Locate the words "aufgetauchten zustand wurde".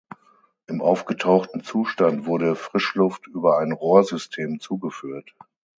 0.81-2.55